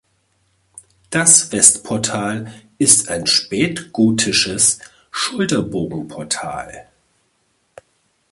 Das 1.11 1.51
Westportal 1.51 2.51
ist 2.79 3.07
ein 3.09 3.27
spätgotisches 3.27 4.79
Schulterbogenportal. 5.11 6.87